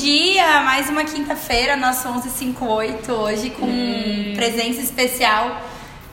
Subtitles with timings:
[0.00, 0.60] dia!
[0.62, 4.32] Mais uma quinta-feira, nosso 1158, hoje com hum.
[4.34, 5.60] presença especial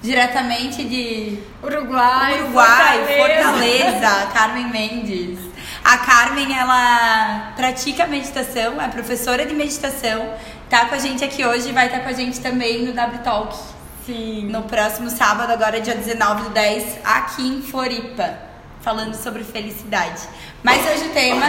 [0.01, 3.41] diretamente de Uruguai, Uruguai Fortaleza.
[3.43, 5.39] Fortaleza, Carmen Mendes.
[5.83, 10.31] A Carmen, ela pratica meditação, é professora de meditação,
[10.69, 13.23] tá com a gente aqui hoje e vai estar com a gente também no W
[13.23, 13.57] Talk.
[14.05, 14.47] Sim.
[14.47, 18.37] No próximo sábado, agora dia 19 do 10, aqui em Floripa,
[18.81, 20.21] falando sobre felicidade.
[20.61, 21.47] Mas hoje o tema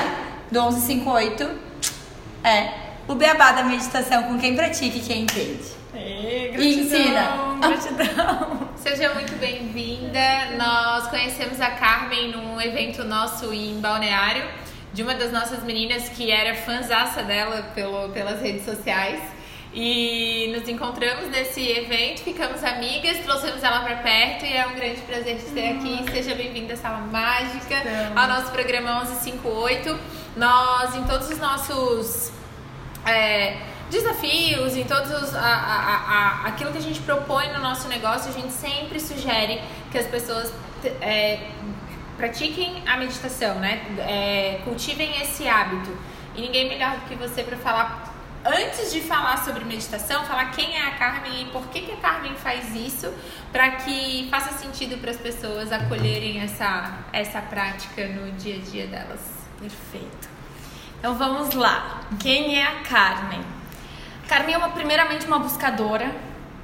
[0.51, 1.72] do 1158
[2.45, 2.73] é
[3.09, 5.73] o beabá da meditação com quem pratica e quem entende.
[5.95, 7.59] É, gratidão, e ensina.
[7.61, 8.69] Gratidão.
[8.77, 10.57] Seja muito bem-vinda.
[10.57, 14.45] Nós conhecemos a Carmen num evento nosso em Balneário,
[14.93, 19.21] de uma das nossas meninas que era fãzaça dela pelo, pelas redes sociais.
[19.75, 25.01] E nos encontramos nesse evento, ficamos amigas, trouxemos ela para perto e é um grande
[25.01, 26.05] prazer te ter aqui.
[26.13, 27.77] Seja bem-vinda à Sala Mágica,
[28.15, 29.99] ao nosso programa 1158.
[30.37, 32.31] Nós, em todos os nossos
[33.07, 37.89] é, desafios, em todos os, a, a, a, aquilo que a gente propõe no nosso
[37.89, 39.59] negócio, a gente sempre sugere
[39.91, 40.53] que as pessoas
[41.01, 41.49] é,
[42.19, 43.81] pratiquem a meditação, né?
[44.01, 45.97] É, cultivem esse hábito.
[46.35, 48.12] E ninguém melhor do que você para falar
[48.45, 51.97] antes de falar sobre meditação, falar quem é a Carmen e por que, que a
[51.97, 53.13] Carmen faz isso,
[53.53, 58.87] para que faça sentido para as pessoas acolherem essa, essa prática no dia a dia
[58.87, 59.21] delas.
[59.59, 60.29] Perfeito.
[60.99, 62.01] Então vamos lá.
[62.21, 63.43] Quem é a Carmen?
[64.29, 66.11] Carmen é uma, primeiramente uma buscadora,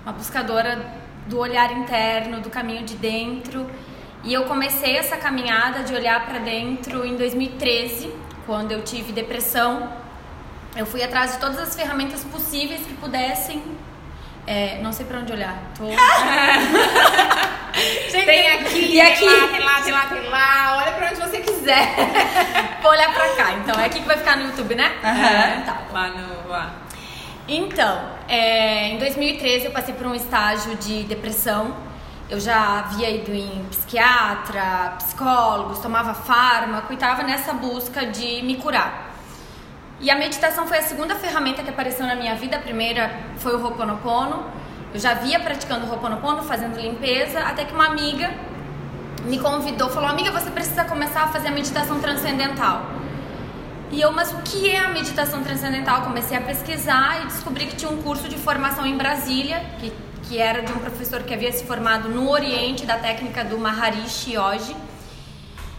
[0.05, 0.95] uma buscadora
[1.27, 3.69] do olhar interno, do caminho de dentro.
[4.25, 8.13] E eu comecei essa caminhada de olhar para dentro em 2013,
[8.47, 9.93] quando eu tive depressão.
[10.79, 13.61] Eu fui atrás de todas as ferramentas possíveis que pudessem.
[14.47, 15.61] É, não sei para onde olhar.
[15.77, 15.83] Tô...
[18.13, 19.27] tem aqui, e aqui.
[19.27, 20.77] Tem lá, tem lá, tem lá, lá.
[20.77, 21.97] Olha para onde você quiser.
[22.81, 23.55] Vou olhar para cá.
[23.55, 24.93] Então é aqui que vai ficar no YouTube, né?
[25.67, 25.79] Tá.
[25.93, 26.49] Lá no.
[26.49, 26.73] Lá.
[27.49, 31.75] Então, é, em 2013 eu passei por um estágio de depressão.
[32.31, 38.55] Eu já havia ido em psiquiatra, psicólogos, tomava fármaco e estava nessa busca de me
[38.59, 39.08] curar.
[40.01, 42.57] E a meditação foi a segunda ferramenta que apareceu na minha vida.
[42.57, 44.45] A primeira foi o Ho'oponopono.
[44.95, 48.33] Eu já via praticando o Ho'oponopono, fazendo limpeza, até que uma amiga
[49.25, 52.87] me convidou, falou: "Amiga, você precisa começar a fazer a meditação transcendental".
[53.91, 56.03] E eu, mas o que é a meditação transcendental?
[56.03, 59.93] Comecei a pesquisar e descobri que tinha um curso de formação em Brasília, que,
[60.25, 64.37] que era de um professor que havia se formado no Oriente, da técnica do Maharishi
[64.37, 64.77] Yogi.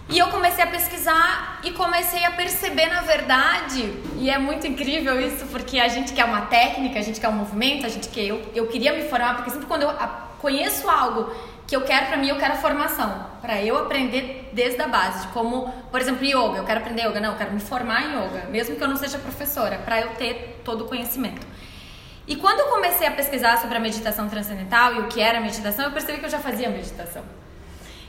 [0.10, 5.22] E eu comecei a pesquisar e comecei a perceber, na verdade, e é muito incrível
[5.22, 8.26] isso, porque a gente quer uma técnica, a gente quer um movimento, a gente quer.
[8.26, 9.96] Eu, eu queria me formar, porque sempre quando eu
[10.42, 11.32] conheço algo
[11.68, 15.34] que eu quero para mim, eu quero formação, para eu aprender desde a base, de
[15.34, 18.48] como, por exemplo, yoga, eu quero aprender yoga, não, eu quero me formar em yoga,
[18.50, 21.46] mesmo que eu não seja professora, para eu ter todo o conhecimento.
[22.28, 25.86] E quando eu comecei a pesquisar sobre a meditação transcendental e o que era meditação,
[25.86, 27.24] eu percebi que eu já fazia meditação.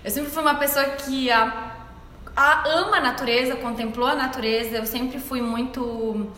[0.03, 1.80] Eu sempre fui uma pessoa que a,
[2.37, 6.31] a ama a natureza, contemplou a natureza, eu sempre fui muito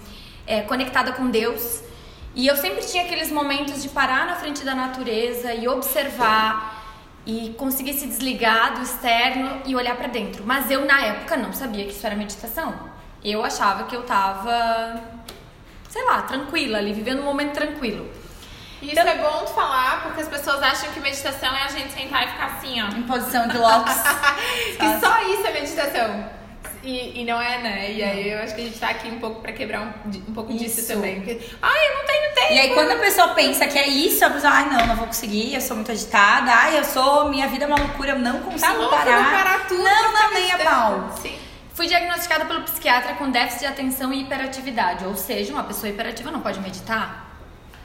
[0.46, 1.82] é, conectada com Deus.
[2.34, 6.82] E eu sempre tinha aqueles momentos de parar na frente da natureza e observar
[7.26, 10.42] e conseguir se desligar do externo e olhar para dentro.
[10.44, 12.74] Mas eu na época não sabia que isso era meditação.
[13.22, 15.00] Eu achava que eu tava,
[15.88, 18.10] sei lá, tranquila ali, vivendo um momento tranquilo.
[18.82, 21.92] Isso então, é bom tu falar, porque as pessoas acham que meditação é a gente
[21.92, 22.88] sentar e ficar assim, ó.
[22.88, 23.94] Em posição de lótus.
[24.76, 26.42] que só isso é meditação.
[26.82, 27.92] E, e não é, né?
[27.92, 30.34] E aí eu acho que a gente tá aqui um pouco pra quebrar um, um
[30.34, 30.64] pouco isso.
[30.64, 31.20] disso também.
[31.20, 32.52] Porque, ai, eu não tenho tempo.
[32.52, 35.06] E aí quando a pessoa pensa que é isso, a pessoa, ai, não, não vou
[35.06, 38.40] conseguir, eu sou muito agitada, ai, eu sou, minha vida é uma loucura, eu não
[38.40, 39.30] consigo tá louca, parar.
[39.30, 39.80] parar tudo.
[39.80, 41.16] Não, não, nem a pau.
[41.22, 41.38] Sim.
[41.72, 45.04] Fui diagnosticada pelo psiquiatra com déficit de atenção e hiperatividade.
[45.04, 47.31] Ou seja, uma pessoa hiperativa não pode meditar.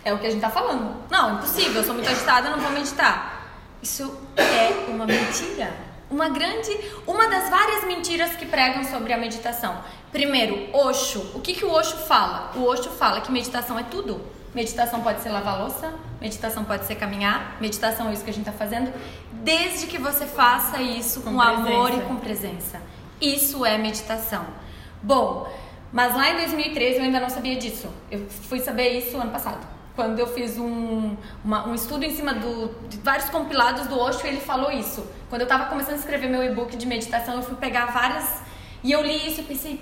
[0.04, 0.96] É o que a gente tá falando.
[1.10, 3.46] Não, impossível, eu sou muito agitada, não vou meditar.
[3.82, 6.72] Isso é uma mentira uma grande,
[7.06, 9.78] uma das várias mentiras que pregam sobre a meditação.
[10.12, 11.20] Primeiro, Osho.
[11.34, 12.52] O que, que o Osho fala?
[12.56, 14.22] O Osho fala que meditação é tudo.
[14.56, 18.48] Meditação pode ser lavar louça, meditação pode ser caminhar, meditação é isso que a gente
[18.48, 18.92] está fazendo,
[19.32, 22.82] desde que você faça isso com, com amor e com presença.
[23.22, 24.46] Isso é meditação.
[25.04, 25.48] Bom,
[25.92, 27.88] mas lá em 2013 eu ainda não sabia disso.
[28.10, 32.36] Eu fui saber isso ano passado quando eu fiz um, uma, um estudo em cima
[32.36, 35.06] do, de vários compilados do Osho, ele falou isso.
[35.28, 38.44] Quando eu estava começando a escrever meu e-book de meditação, eu fui pegar várias
[38.84, 39.82] e eu li isso e pensei,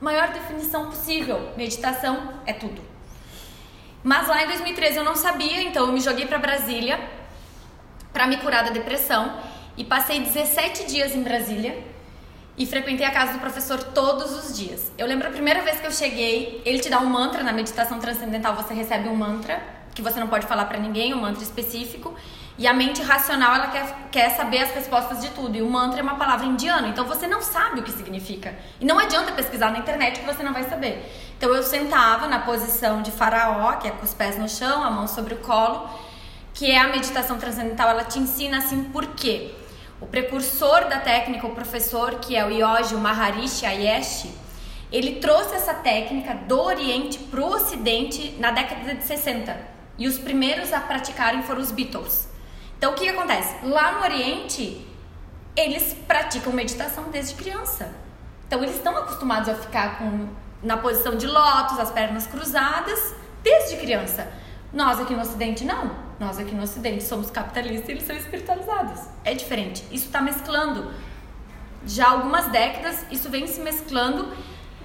[0.00, 2.82] maior definição possível, meditação é tudo.
[4.02, 6.98] Mas lá em 2013 eu não sabia, então eu me joguei para Brasília
[8.12, 9.40] para me curar da depressão
[9.76, 11.93] e passei 17 dias em Brasília.
[12.56, 14.92] E frequentei a casa do professor todos os dias.
[14.96, 17.98] Eu lembro a primeira vez que eu cheguei, ele te dá um mantra na meditação
[17.98, 19.60] transcendental, você recebe um mantra
[19.94, 22.14] que você não pode falar para ninguém, um mantra específico.
[22.56, 25.56] E a mente racional, ela quer, quer saber as respostas de tudo.
[25.56, 28.54] E o mantra é uma palavra indiana, então você não sabe o que significa.
[28.80, 31.04] E não adianta pesquisar na internet que você não vai saber.
[31.36, 34.90] Então eu sentava na posição de faraó, que é com os pés no chão, a
[34.90, 35.88] mão sobre o colo,
[36.52, 37.88] que é a meditação transcendental.
[37.88, 39.52] Ela te ensina assim por quê?
[40.04, 44.26] O precursor da técnica, o professor, que é o Yogi, o Maharishi Ayesh,
[44.92, 49.56] ele trouxe essa técnica do Oriente para o Ocidente na década de 60.
[49.96, 52.28] E os primeiros a praticarem foram os Beatles.
[52.76, 53.64] Então o que, que acontece?
[53.64, 54.86] Lá no Oriente,
[55.56, 57.90] eles praticam meditação desde criança.
[58.46, 60.28] Então eles estão acostumados a ficar com,
[60.62, 64.30] na posição de lótus, as pernas cruzadas, desde criança.
[64.70, 66.03] Nós aqui no Ocidente não.
[66.18, 69.00] Nós aqui no Ocidente somos capitalistas e eles são espiritualizados.
[69.24, 69.84] É diferente.
[69.90, 70.92] Isso está mesclando.
[71.86, 74.32] Já há algumas décadas isso vem se mesclando,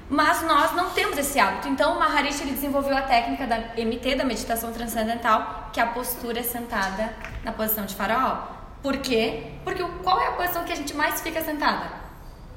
[0.09, 1.67] mas nós não temos esse hábito.
[1.67, 5.87] Então o Maharishi ele desenvolveu a técnica da MT, da meditação transcendental, que é a
[5.87, 8.43] postura sentada na posição de faraó.
[8.81, 9.43] Por quê?
[9.63, 11.91] Porque qual é a posição que a gente mais fica sentada?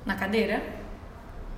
[0.04, 0.81] Na cadeira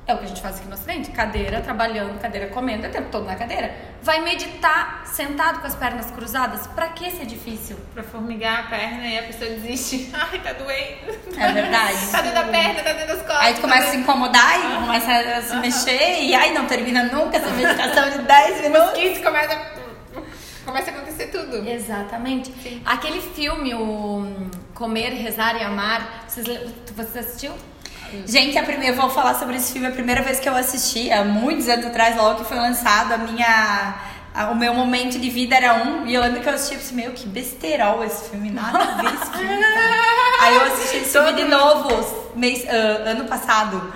[0.07, 1.11] é o que a gente faz aqui no Ocidente.
[1.13, 3.75] Cadeira, trabalhando, cadeira comendo, é o tempo todo na cadeira.
[4.03, 6.67] Vai meditar sentado com as pernas cruzadas?
[6.67, 7.77] Pra que ser difícil?
[7.95, 10.11] Pra formigar a perna e a pessoa desiste.
[10.13, 11.41] Ai, tá doendo.
[11.41, 12.07] É verdade.
[12.13, 13.41] tá dentro da perna, tá dentro das costas.
[13.41, 16.67] Aí tu começa tá a se incomodar e começa a se mexer e aí não
[16.67, 18.93] termina nunca essa meditação de 10 minutos.
[18.93, 19.73] 15 começa,
[20.67, 21.67] começa a acontecer tudo.
[21.67, 22.53] Exatamente.
[22.63, 22.83] Sim.
[22.85, 26.47] Aquele filme, o Comer, Rezar e Amar, vocês,
[26.95, 27.55] você assistiu?
[28.27, 29.87] Gente, a primeira, eu vou falar sobre esse filme.
[29.89, 33.19] A primeira vez que eu assisti, há muitos anos atrás, logo que foi lançado, a
[33.19, 33.95] minha.
[34.35, 36.07] A, o meu momento de vida era um.
[36.07, 39.03] E eu lembro que eu assisti e pensei, meu, que besterol esse filme, nada a
[39.03, 39.65] ver esse filme.
[40.41, 43.93] Aí eu assisti esse filme de novo, mês, uh, ano passado.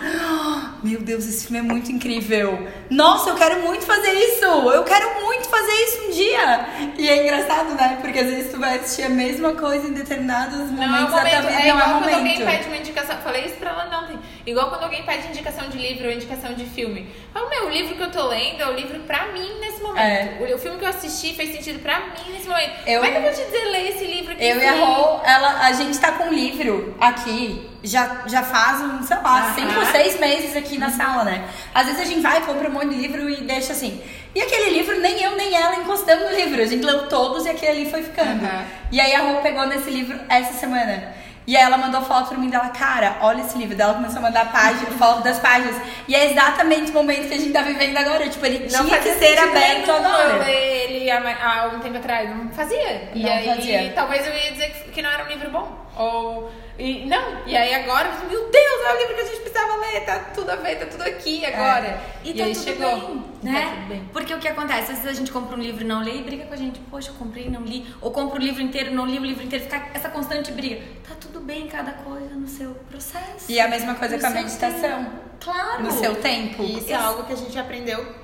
[0.83, 2.69] Meu Deus, esse filme é muito incrível.
[2.89, 4.45] Nossa, eu quero muito fazer isso.
[4.45, 6.93] Eu quero muito fazer isso um dia.
[6.97, 7.99] E é engraçado, né?
[8.01, 11.11] Porque às vezes tu vai assistir a mesma coisa em determinados momentos não é o
[11.11, 11.41] momento.
[11.43, 11.61] vida.
[11.61, 12.17] É igual não é quando momento.
[12.17, 13.17] alguém pede uma indicação.
[13.19, 14.19] Falei isso pra ela ontem.
[14.49, 17.07] Igual quando alguém pede indicação de livro ou indicação de filme.
[17.35, 19.99] Fala, meu, o livro que eu tô lendo é o livro pra mim nesse momento.
[19.99, 20.39] É.
[20.55, 22.73] O, filme que eu assisti fez sentido pra mim nesse momento.
[22.87, 24.45] Eu, Como é que eu vou te dizer ler esse livro aqui?
[24.45, 28.81] Eu e a Rô, ela, a gente tá com um livro aqui já, já faz,
[28.81, 31.47] um, sei lá, cinco ou seis meses aqui na sala, né?
[31.75, 34.01] Às vezes a gente vai, compra um monte de livro e deixa assim.
[34.35, 36.63] E aquele livro, nem eu nem ela encostamos no livro.
[36.63, 38.45] A gente leu todos e aquele ali foi ficando.
[38.45, 38.65] Uhum.
[38.93, 41.15] E aí a Rô pegou nesse livro essa semana.
[41.49, 43.75] E aí ela mandou foto pra mim dela, cara, olha esse livro.
[43.75, 45.81] Dela começou a mandar página, foto das páginas.
[46.07, 48.29] E é exatamente o momento que a gente tá vivendo agora.
[48.29, 50.47] Tipo, ele não tinha que ser aberto agora.
[50.47, 53.13] Ele há, há um tempo atrás não fazia.
[53.15, 53.93] E não aí fazia.
[53.95, 55.89] talvez eu ia dizer que não era um livro bom.
[55.97, 59.77] Ou e, não, e aí agora, meu Deus, é o livro que a gente precisava
[59.79, 61.87] ler, tá tudo a ver, tá tudo aqui agora.
[61.89, 62.01] É.
[62.23, 63.01] E, e tá aí chegou.
[63.01, 63.63] Bem, né?
[63.63, 64.09] Tá tudo bem.
[64.13, 64.93] Porque o que acontece?
[64.93, 66.79] Às vezes a gente compra um livro e não lê e briga com a gente.
[66.89, 67.85] Poxa, eu comprei e não li.
[68.01, 69.65] Ou compra o livro inteiro não li o livro inteiro.
[69.65, 70.81] Fica essa constante briga.
[71.09, 73.51] Tá tudo bem, cada coisa no seu processo.
[73.51, 75.05] E a mesma coisa com a meditação.
[75.05, 75.11] Tempo.
[75.41, 75.83] Claro.
[75.85, 76.63] No seu tempo.
[76.63, 78.15] Isso, Isso é algo que a gente aprendeu,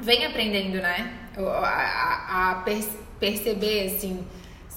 [0.00, 1.12] vem aprendendo, né?
[1.36, 2.54] A, a, a
[3.18, 4.26] perceber, assim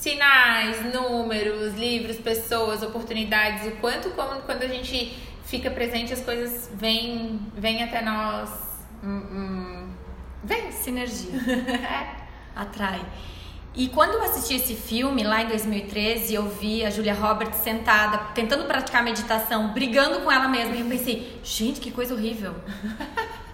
[0.03, 6.69] sinais, números, livros, pessoas, oportunidades, o quanto como quando a gente fica presente as coisas
[6.73, 8.49] vêm, vêm até nós.
[9.01, 9.89] Hum, hum.
[10.43, 10.71] Vem.
[10.73, 11.39] Sinergia.
[11.89, 12.23] é.
[12.53, 13.01] Atrai.
[13.75, 18.19] E quando eu assisti esse filme lá em 2013, eu vi a Julia Roberts sentada,
[18.35, 20.75] tentando praticar meditação, brigando com ela mesma.
[20.75, 22.53] E eu pensei, gente, que coisa horrível.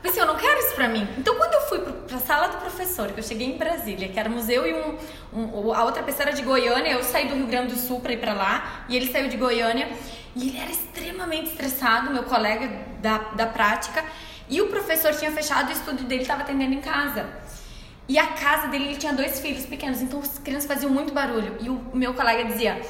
[0.01, 1.05] Pensei, eu não quero isso pra mim.
[1.17, 4.29] Então, quando eu fui pra sala do professor, que eu cheguei em Brasília, que era
[4.29, 4.97] museu e um,
[5.33, 8.13] um, a outra pessoa era de Goiânia, eu saí do Rio Grande do Sul pra
[8.13, 9.89] ir pra lá, e ele saiu de Goiânia,
[10.37, 12.69] e ele era extremamente estressado, meu colega
[13.01, 14.05] da, da prática,
[14.47, 17.27] e o professor tinha fechado o estúdio dele, estava atendendo em casa.
[18.09, 21.55] E a casa dele, ele tinha dois filhos pequenos, então as crianças faziam muito barulho.
[21.61, 22.81] E o meu colega dizia: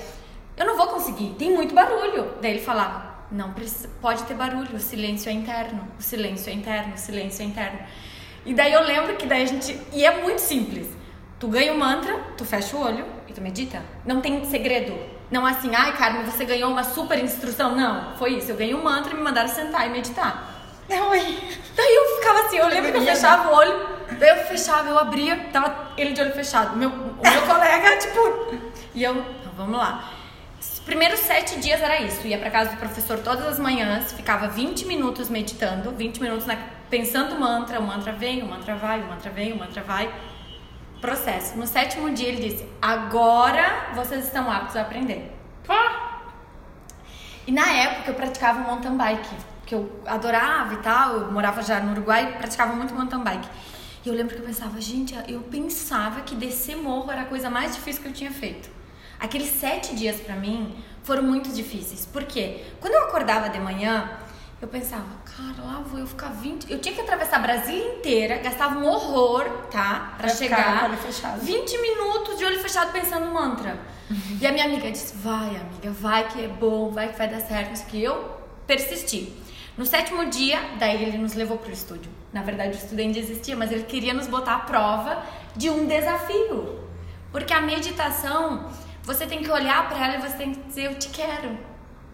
[0.55, 2.35] Eu não vou conseguir, tem muito barulho.
[2.41, 6.53] Daí ele falava: não precisa, pode ter barulho, o silêncio é interno, o silêncio é
[6.53, 7.79] interno, o silêncio é interno.
[8.45, 9.77] E daí eu lembro que daí a gente.
[9.91, 10.87] E é muito simples.
[11.37, 13.83] Tu ganha o um mantra, tu fecha o olho e tu medita.
[14.05, 14.97] Não tem segredo.
[15.29, 17.75] Não é assim, ai Carmen, você ganhou uma super instrução.
[17.75, 18.51] Não, foi isso.
[18.51, 20.58] Eu ganhei um mantra me mandaram sentar e meditar.
[20.89, 21.57] Oi.
[21.75, 24.97] Daí eu ficava assim, eu lembro que eu fechava o olho, daí eu fechava, eu
[24.97, 26.75] abria, tava ele de olho fechado.
[26.75, 28.55] Meu, o meu colega, tipo.
[28.93, 30.19] E eu, então, vamos lá
[30.89, 32.25] primeiros sete dias era isso.
[32.25, 36.57] Ia para casa do professor todas as manhãs, ficava 20 minutos meditando, 20 minutos na,
[36.89, 40.11] pensando mantra, o mantra vem, o mantra vai, o mantra vem, o mantra vai.
[40.99, 41.55] Processo.
[41.57, 45.31] No sétimo dia ele disse: agora vocês estão aptos a aprender.
[45.67, 46.23] Ah!
[47.45, 49.35] E na época eu praticava mountain bike,
[49.69, 51.13] que eu adorava e tal.
[51.13, 53.47] Eu morava já no Uruguai e praticava muito mountain bike.
[54.03, 57.49] E eu lembro que eu pensava, gente, eu pensava que descer morro era a coisa
[57.49, 58.69] mais difícil que eu tinha feito.
[59.19, 62.05] Aqueles sete dias para mim foram muito difíceis.
[62.05, 62.63] Por quê?
[62.79, 64.09] Quando eu acordava de manhã,
[64.61, 66.71] eu pensava, cara, lá vou eu ficar 20.
[66.71, 70.13] Eu tinha que atravessar Brasília inteira, gastava um horror, tá?
[70.17, 70.85] Pra, Pra chegar.
[70.85, 71.41] olho fechado.
[71.41, 73.77] 20 minutos de olho fechado pensando no mantra.
[74.41, 77.41] E a minha amiga disse: vai, amiga, vai que é bom, vai que vai dar
[77.41, 77.73] certo.
[77.73, 79.33] Isso que eu persisti.
[79.79, 82.11] No sétimo dia, daí ele nos levou pro estúdio.
[82.33, 85.23] Na verdade, o estúdio ainda existia, mas ele queria nos botar à prova
[85.55, 86.81] de um desafio.
[87.31, 88.69] Porque a meditação,
[89.03, 91.57] você tem que olhar pra ela e você tem que dizer: eu te quero.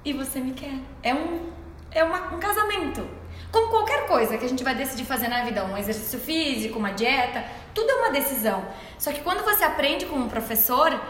[0.06, 0.76] E você me quer.
[1.02, 1.50] É um,
[1.90, 3.04] é uma, um casamento.
[3.52, 6.92] Como qualquer coisa que a gente vai decidir fazer na vida, um exercício físico, uma
[6.92, 7.44] dieta,
[7.74, 8.64] tudo é uma decisão.
[9.00, 11.02] Só que quando você aprende com um professor,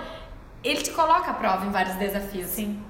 [0.63, 2.47] ele te coloca à prova em vários desafios.
[2.47, 2.81] Sim.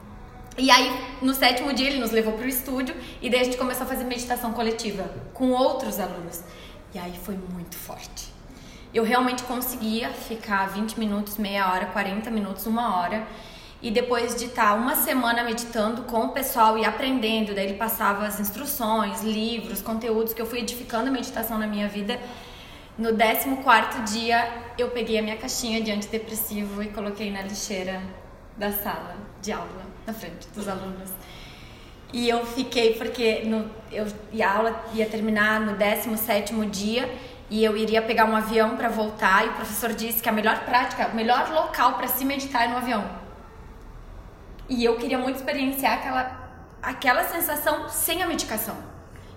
[0.57, 0.89] E aí,
[1.21, 4.05] no sétimo dia, ele nos levou pro estúdio e daí a gente começou a fazer
[4.05, 6.41] meditação coletiva com outros alunos.
[6.93, 8.33] E aí foi muito forte.
[8.93, 13.27] Eu realmente conseguia ficar 20 minutos, meia hora, 40 minutos, uma hora.
[13.81, 18.25] E depois de estar uma semana meditando com o pessoal e aprendendo, daí ele passava
[18.25, 22.17] as instruções, livros, conteúdos que eu fui edificando a meditação na minha vida.
[22.97, 28.01] No 14 dia, eu peguei a minha caixinha de antidepressivo e coloquei na lixeira
[28.57, 31.11] da sala de aula, na frente dos alunos.
[32.13, 37.13] E eu fiquei porque no, eu, e a aula ia terminar no 17º dia
[37.49, 40.63] e eu iria pegar um avião para voltar e o professor disse que a melhor
[40.65, 43.03] prática, o melhor local para se meditar é no avião.
[44.67, 46.49] E eu queria muito experienciar aquela,
[46.81, 48.77] aquela sensação sem a medicação.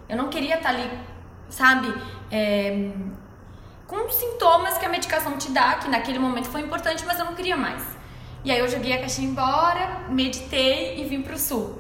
[0.09, 0.89] Eu não queria estar ali,
[1.51, 1.93] sabe,
[2.31, 2.93] é,
[3.87, 7.35] com sintomas que a medicação te dá, que naquele momento foi importante, mas eu não
[7.35, 7.98] queria mais.
[8.45, 11.79] E aí eu joguei a caixinha embora, meditei e vim pro sul.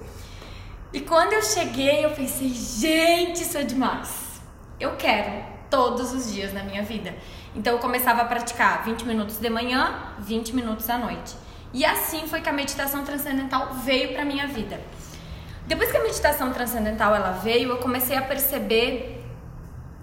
[0.92, 4.40] E quando eu cheguei, eu pensei, gente, isso é demais.
[4.80, 7.14] Eu quero todos os dias na minha vida.
[7.54, 11.36] Então eu começava a praticar 20 minutos de manhã, 20 minutos à noite.
[11.72, 14.80] E assim foi que a meditação transcendental veio para minha vida.
[15.66, 19.22] Depois que a meditação transcendental ela veio, eu comecei a perceber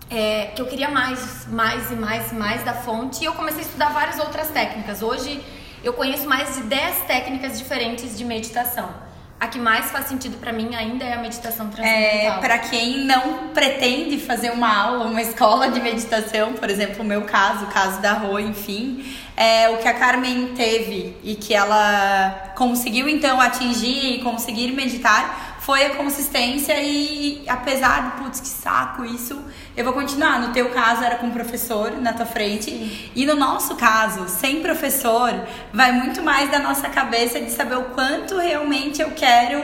[0.10, 3.66] é, que eu queria mais, mais e mais mais da fonte e eu comecei a
[3.66, 5.02] estudar várias outras técnicas.
[5.02, 5.44] Hoje
[5.86, 8.90] eu conheço mais de 10 técnicas diferentes de meditação.
[9.38, 12.40] A que mais faz sentido para mim ainda é a meditação É, transcendental.
[12.40, 17.24] para quem não pretende fazer uma aula, uma escola de meditação, por exemplo, o meu
[17.24, 22.54] caso, o caso da Rô, enfim, é, o que a Carmen teve e que ela
[22.56, 29.04] conseguiu então atingir e conseguir meditar foi a consistência e apesar do putz que saco
[29.04, 29.38] isso,
[29.76, 30.40] eu vou continuar.
[30.40, 34.62] No teu caso era com um professor na tua frente e no nosso caso, sem
[34.62, 35.34] professor,
[35.74, 39.64] vai muito mais da nossa cabeça de saber o quanto realmente eu quero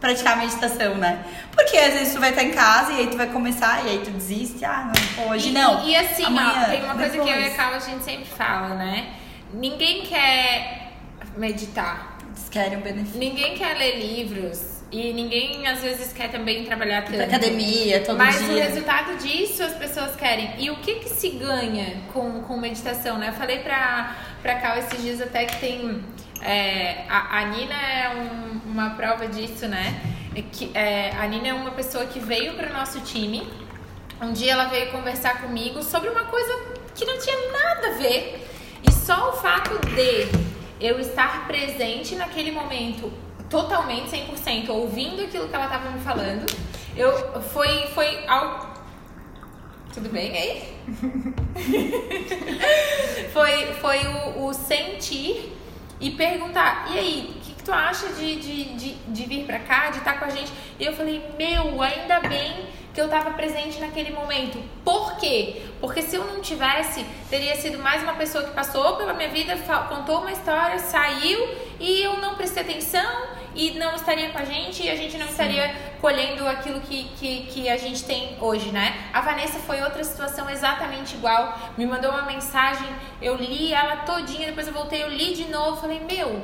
[0.00, 1.24] praticar meditação, né?
[1.52, 3.98] Porque às vezes tu vai estar em casa e aí tu vai começar e aí
[4.04, 5.86] tu desiste, ah, não, hoje E- não.
[5.86, 7.56] E, assim, amanhã, ó, tem uma coisa que eu e a depois.
[7.56, 9.10] Carla a gente sempre fala, né?
[9.54, 10.92] Ninguém quer
[11.36, 12.18] meditar.
[12.30, 13.18] Eles querem o benefício.
[13.20, 14.71] Ninguém quer ler livros.
[14.92, 17.18] E ninguém, às vezes, quer também trabalhar tanto.
[17.22, 18.64] academia todo Mas o dia.
[18.64, 20.52] resultado disso as pessoas querem.
[20.58, 23.28] E o que que se ganha com, com meditação, né?
[23.28, 26.04] Eu falei pra, pra Cal esses dias até que tem...
[26.42, 29.98] é, a, a Nina é um- uma prova disso, né?
[30.36, 33.42] É Que, é, a Nina é uma pessoa que veio pro nosso time.
[34.20, 36.52] Um dia ela veio conversar comigo sobre uma coisa
[36.94, 38.46] que não tinha nada a ver.
[38.86, 40.28] E só o fato de
[40.80, 43.10] eu estar presente naquele momento,
[43.52, 46.50] totalmente 100%, ouvindo aquilo que ela estava me falando,
[46.96, 48.72] eu foi foi algo
[49.92, 50.72] tudo bem aí?
[53.30, 55.54] foi foi o, o sentir
[56.00, 59.58] e perguntar, e aí, o que, que tu acha de, de, de, de vir pra
[59.60, 60.50] cá, de estar com a gente?
[60.80, 64.58] E eu falei, meu, ainda bem que eu tava presente naquele momento.
[64.84, 65.62] Por quê?
[65.80, 69.56] Porque se eu não tivesse, teria sido mais uma pessoa que passou pela minha vida,
[69.88, 74.82] contou uma história, saiu e eu não prestei atenção e não estaria com a gente
[74.82, 79.10] e a gente não estaria colhendo aquilo que, que, que a gente tem hoje, né?
[79.12, 81.58] A Vanessa foi outra situação exatamente igual.
[81.76, 82.86] Me mandou uma mensagem,
[83.20, 86.42] eu li ela todinha, depois eu voltei, eu li de novo, falei, meu,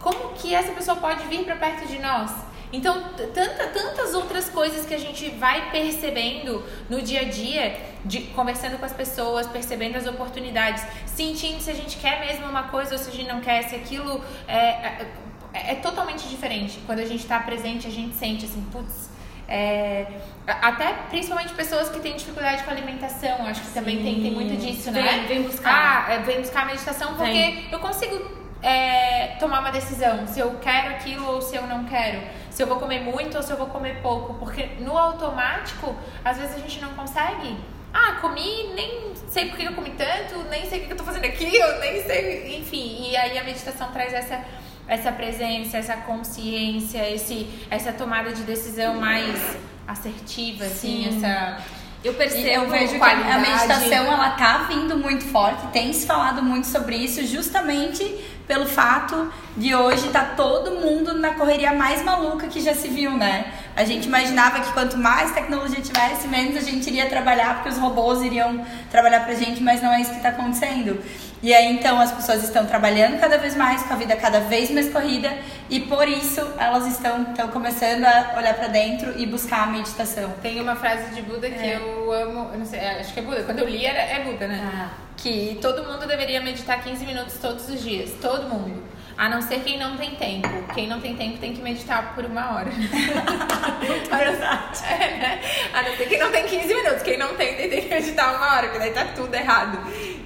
[0.00, 2.30] como que essa pessoa pode vir para perto de nós?
[2.74, 8.22] Então, tanta, tantas outras coisas que a gente vai percebendo no dia a dia, de,
[8.34, 12.94] conversando com as pessoas, percebendo as oportunidades, sentindo se a gente quer mesmo uma coisa
[12.94, 15.06] ou se a gente não quer, se aquilo é,
[15.54, 16.78] é, é totalmente diferente.
[16.86, 19.08] Quando a gente está presente, a gente sente assim, putz.
[19.48, 20.06] é,
[20.46, 24.56] até principalmente pessoas que têm dificuldade com a alimentação, acho que também tem, tem muito
[24.58, 25.02] disso, né?
[25.02, 26.06] Vem- vem buscar.
[26.08, 27.68] Ah, é, vem buscar a meditação porque Vem.
[27.70, 32.20] eu consigo é, tomar uma decisão se eu quero aquilo ou se eu não quero.
[32.50, 35.94] se eu vou comer muito ou se eu vou comer pouco, porque no automático,
[36.24, 37.56] às vezes a gente não consegue.
[37.92, 41.04] Ah, comi, nem sei por que eu comi tanto, nem sei o que eu tô
[41.04, 43.08] fazendo aqui, eu nem sei, enfim.
[43.10, 44.42] E aí a meditação traz essa
[44.86, 51.16] essa presença, essa consciência, esse essa tomada de decisão mais assertiva, assim, Sim.
[51.16, 51.58] essa
[52.02, 53.28] Eu percebo, eu vejo qualidade.
[53.28, 58.04] que a meditação ela tá vindo muito forte, tem se falado muito sobre isso, justamente
[58.46, 63.12] pelo fato de hoje tá todo mundo na correria mais maluca que já se viu,
[63.16, 63.52] né?
[63.76, 67.78] A gente imaginava que quanto mais tecnologia tivesse, menos a gente iria trabalhar, porque os
[67.78, 71.02] robôs iriam trabalhar pra gente, mas não é isso que tá acontecendo.
[71.42, 74.70] E aí então as pessoas estão trabalhando cada vez mais, com a vida cada vez
[74.70, 75.30] mais corrida,
[75.68, 80.32] e por isso elas estão, estão começando a olhar pra dentro e buscar a meditação.
[80.40, 81.76] Tem uma frase de Buda que É.
[81.76, 83.42] eu amo, eu não sei, acho que é Buda.
[83.42, 84.70] Quando eu li era, é Buda, né?
[84.72, 84.88] Ah.
[85.16, 88.12] Que todo mundo deveria meditar 15 minutos todos os dias.
[88.20, 88.82] Todo mundo.
[89.16, 90.48] A não ser quem não tem tempo.
[90.74, 92.70] Quem não tem tempo tem que meditar por uma hora.
[94.10, 94.74] Verdade.
[94.88, 95.40] É, né?
[95.72, 97.02] A não ser quem não tem 15 minutos.
[97.02, 99.78] Quem não tem, tem que meditar uma hora, porque daí tá tudo errado.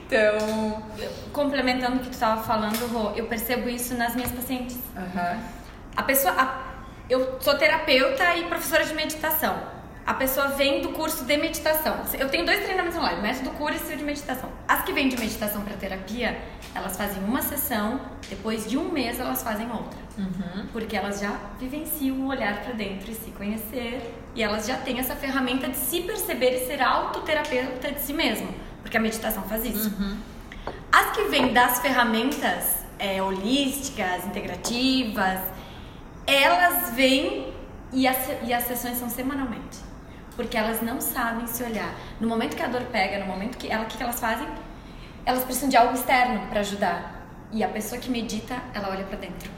[0.07, 0.83] Então.
[1.33, 4.79] Complementando o que tu tava falando, Rô, eu percebo isso nas minhas pacientes.
[4.97, 5.39] aham.
[5.97, 6.35] A pessoa.
[6.37, 6.69] a-
[7.11, 9.59] eu sou terapeuta e professora de meditação.
[10.09, 12.01] A pessoa vem do curso de meditação.
[12.19, 14.51] Eu tenho dois treinamentos online, método cura e de meditação.
[14.67, 16.35] As que vêm de meditação para terapia,
[16.75, 19.99] elas fazem uma sessão, depois de um mês elas fazem outra.
[20.73, 24.15] Porque elas já vivenciam o olhar para dentro e se conhecer.
[24.35, 28.49] E elas já têm essa ferramenta de se perceber e ser autoterapeuta de si mesmo.
[28.81, 29.93] Porque a meditação faz isso.
[30.91, 35.41] As que vêm das ferramentas é, holísticas, integrativas,
[36.27, 37.53] elas vêm
[37.93, 39.88] e as, e as sessões são semanalmente.
[40.39, 41.93] Porque elas não sabem se olhar.
[42.21, 44.47] No momento que a dor pega, no momento que ela, o que, que elas fazem?
[45.27, 47.27] Elas precisam de algo externo para ajudar.
[47.51, 49.51] E a pessoa que medita, ela olha para dentro.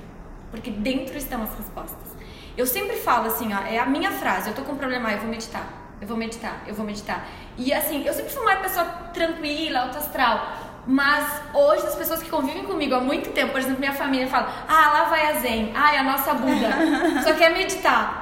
[0.50, 2.16] Porque dentro estão as respostas.
[2.56, 5.18] Eu sempre falo assim, ó, é a minha frase, eu tô com um problema, eu
[5.18, 5.66] vou meditar.
[6.00, 7.28] Eu vou meditar, eu vou meditar.
[7.58, 10.50] E assim, eu sempre fui uma pessoa tranquila, alto astral.
[10.87, 14.64] Mas hoje as pessoas que convivem comigo há muito tempo, por exemplo, minha família fala:
[14.66, 15.72] "Ah, lá vai a Zen.
[15.76, 16.70] Ah, é a nossa Buda.
[17.22, 18.19] Só quer meditar".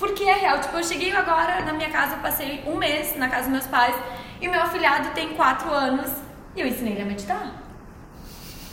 [0.00, 3.42] Porque é real, tipo, eu cheguei agora na minha casa, passei um mês na casa
[3.42, 3.94] dos meus pais
[4.40, 6.10] e meu afilhado tem quatro anos
[6.56, 7.52] e eu ensinei ele a meditar.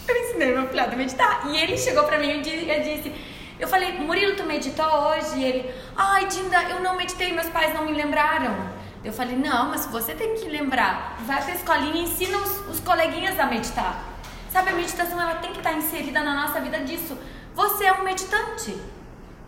[0.08, 1.42] Eu ensinei meu afilhado a meditar.
[1.48, 3.13] E ele chegou pra mim um dia e disse:
[3.60, 5.38] Eu falei, Murilo, tu meditou hoje?
[5.38, 8.56] E ele, ai, Dinda, eu não meditei, meus pais não me lembraram.
[9.04, 11.18] Eu falei, não, mas você tem que lembrar.
[11.26, 14.02] Vai pra escolinha e ensina os, os coleguinhas a meditar.
[14.50, 17.18] Sabe, a meditação ela tem que estar inserida na nossa vida disso.
[17.54, 18.76] Você é um meditante.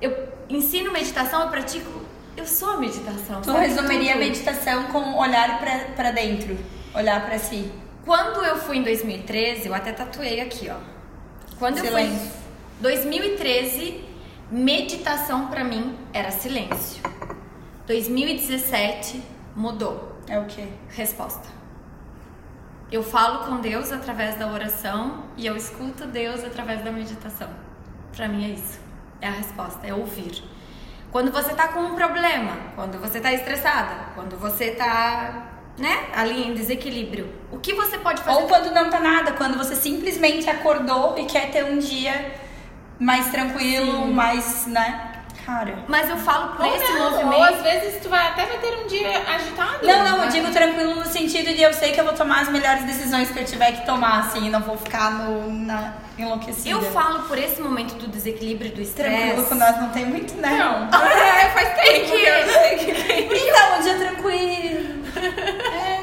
[0.02, 2.02] Eu ensino meditação, eu pratico.
[2.38, 3.42] Eu sou a meditação.
[3.42, 4.26] Tu resumiria a Tudo.
[4.26, 5.60] meditação com olhar
[5.96, 6.58] pra dentro,
[6.96, 7.70] olhar pra si.
[8.06, 10.78] Quando eu fui em 2013, eu até tatuei aqui, ó.
[11.58, 12.18] Quando eu Silêncio.
[12.18, 12.30] fui
[12.82, 14.04] 2013,
[14.50, 17.04] meditação pra mim era silêncio.
[17.86, 19.22] 2017
[19.56, 20.16] mudou.
[20.28, 20.66] É o quê?
[20.90, 21.48] Resposta.
[22.92, 27.50] Eu falo com Deus através da oração e eu escuto Deus através da meditação.
[28.16, 28.80] Pra mim é isso.
[29.22, 30.44] É a resposta, é ouvir.
[31.12, 36.48] Quando você tá com um problema, quando você tá estressada, quando você tá, né, ali
[36.48, 38.40] em desequilíbrio, o que você pode fazer?
[38.40, 42.32] Ou quando não tá nada, quando você simplesmente acordou e quer ter um dia
[43.00, 45.09] mais tranquilo, mais, né?
[45.50, 45.80] Cara.
[45.88, 47.36] Mas eu falo por Ou esse não, movimento.
[47.36, 49.86] Ou às vezes tu vai até vai ter um dia agitado.
[49.86, 50.28] Não, não, eu né?
[50.28, 53.40] digo tranquilo no sentido de eu sei que eu vou tomar as melhores decisões que
[53.40, 56.70] eu tiver que tomar, assim, e não vou ficar no, na enlouquecida.
[56.70, 59.50] Eu falo por esse momento do desequilíbrio, do tranquilo estresse.
[59.50, 60.56] com nós não tem muito, né?
[60.56, 60.88] Não.
[61.10, 63.22] É, faz tempo que eu é.
[63.22, 65.00] Então, um dia tranquilo.
[65.74, 65.99] É.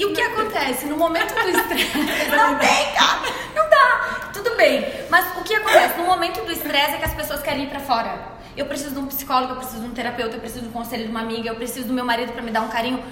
[0.00, 1.98] E o que acontece no momento do estresse?
[2.34, 3.20] Não tem, cara.
[3.54, 4.82] Não dá, tudo bem.
[5.10, 7.80] Mas o que acontece no momento do estresse é que as pessoas querem ir pra
[7.80, 8.18] fora.
[8.56, 11.10] Eu preciso de um psicólogo, eu preciso de um terapeuta, eu preciso do conselho de
[11.10, 13.04] uma amiga, eu preciso do meu marido pra me dar um carinho.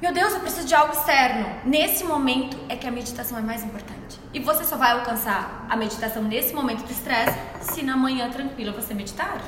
[0.00, 1.46] Meu Deus, eu preciso de algo externo.
[1.64, 4.18] Nesse momento é que a meditação é mais importante.
[4.34, 8.72] E você só vai alcançar a meditação nesse momento do estresse se na manhã tranquila
[8.72, 9.40] você meditar.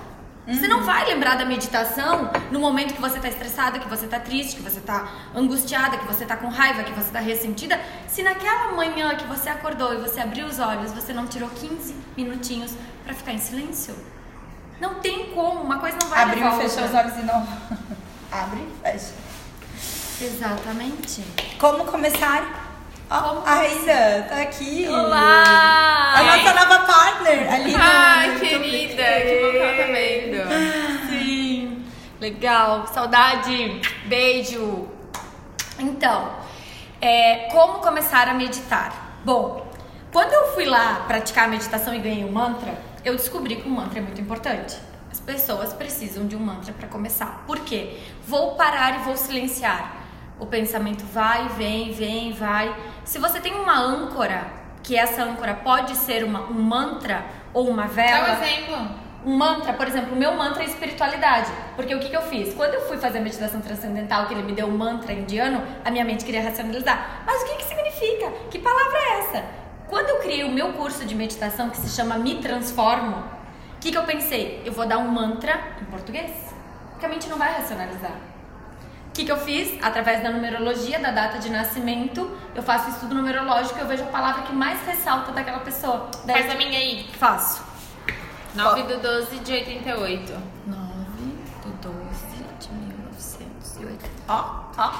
[0.47, 4.21] Você não vai lembrar da meditação no momento que você tá estressada, que você tá
[4.21, 8.23] triste, que você tá angustiada, que você tá com raiva, que você tá ressentida, se
[8.23, 12.75] naquela manhã que você acordou e você abriu os olhos, você não tirou 15 minutinhos
[13.05, 13.97] pra ficar em silêncio.
[14.79, 17.49] Não tem como, uma coisa não vai Abriu e fechou os olhos de novo.
[18.31, 19.15] Abre e fecha.
[20.21, 21.25] Exatamente.
[21.59, 22.64] Como começar?
[23.11, 24.87] Ó, Como a Raíssa tá aqui.
[24.89, 26.15] Olá!
[26.17, 31.09] A nossa nova partner ali Ai, no querida, que bom que ela tá vendo.
[31.11, 31.85] Sim,
[32.21, 34.89] legal, saudade, beijo.
[35.79, 36.31] Então,
[37.01, 39.19] é, como começar a meditar?
[39.25, 39.71] Bom,
[40.13, 43.71] quando eu fui lá praticar a meditação e ganhei um mantra, eu descobri que o
[43.71, 44.77] mantra é muito importante.
[45.13, 47.45] As pessoas precisam de um mantra para começar.
[47.47, 47.99] Por quê?
[48.27, 50.04] Vou parar e vou silenciar.
[50.39, 52.75] O pensamento vai, vem, vem, vai.
[53.05, 54.47] Se você tem uma âncora,
[54.85, 58.27] que essa âncora pode ser uma, um mantra ou uma vela.
[58.27, 59.05] Dá um exemplo.
[59.25, 61.51] Um mantra, por exemplo, o meu mantra é espiritualidade.
[61.75, 62.53] Porque o que, que eu fiz?
[62.53, 65.91] Quando eu fui fazer a meditação transcendental, que ele me deu um mantra indiano, a
[65.91, 67.23] minha mente queria racionalizar.
[67.25, 68.31] Mas o que, que significa?
[68.51, 69.45] Que palavra é essa?
[69.89, 73.91] Quando eu criei o meu curso de meditação, que se chama Me Transformo, o que,
[73.91, 74.63] que eu pensei?
[74.65, 76.31] Eu vou dar um mantra em português.
[76.91, 78.34] Porque a mente não vai racionalizar.
[79.15, 79.79] O que, que eu fiz?
[79.81, 84.07] Através da numerologia, da data de nascimento, eu faço estudo numerológico e eu vejo a
[84.07, 86.11] palavra que mais ressalta daquela pessoa.
[86.25, 87.09] Daí- Faz a minha aí.
[87.17, 87.63] Faço.
[88.57, 90.33] 9 do 12 de 88.
[90.67, 90.83] 9
[91.63, 94.05] do 12 de 1980.
[94.29, 94.93] Ó, ó.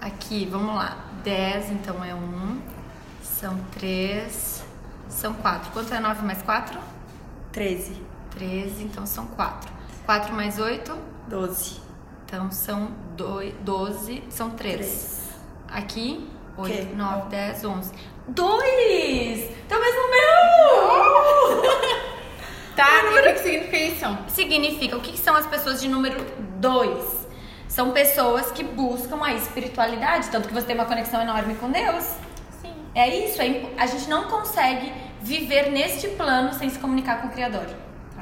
[0.00, 0.96] Aqui, vamos lá.
[1.22, 2.60] 10, então é 1.
[3.22, 4.64] São 3.
[5.08, 5.70] São 4.
[5.70, 6.76] Quanto é 9 mais 4?
[7.52, 9.70] 13, 13, então são 4.
[10.04, 10.96] 4 mais 8?
[11.28, 11.86] 12.
[12.28, 14.76] Então são 2, 12, são 3.
[14.76, 15.28] Três.
[15.66, 16.60] Aqui, Quê?
[16.60, 17.92] 8, 9, 10, 11.
[18.28, 19.50] 2!
[19.66, 21.62] Então mesmo meu!
[22.76, 24.18] Tá, e o que, significa isso?
[24.28, 26.22] Significa, o que, são as pessoas de número
[26.60, 27.26] 2?
[27.66, 32.04] São pessoas que buscam a espiritualidade, tanto que você tem uma conexão enorme com Deus.
[32.60, 32.74] Sim.
[32.94, 37.28] É isso, é impo- a gente não consegue viver neste plano sem se comunicar com
[37.28, 37.66] o Criador.